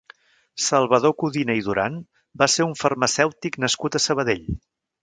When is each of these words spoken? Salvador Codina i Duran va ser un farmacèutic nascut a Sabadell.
Salvador 0.67 1.13
Codina 1.23 1.57
i 1.59 1.61
Duran 1.67 2.01
va 2.43 2.49
ser 2.55 2.69
un 2.71 2.75
farmacèutic 2.83 3.63
nascut 3.67 4.01
a 4.01 4.05
Sabadell. 4.09 4.53